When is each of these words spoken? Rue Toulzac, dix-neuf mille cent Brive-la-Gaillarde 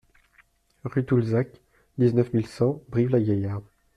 Rue 0.83 1.05
Toulzac, 1.05 1.61
dix-neuf 1.99 2.33
mille 2.33 2.47
cent 2.47 2.81
Brive-la-Gaillarde 2.89 3.65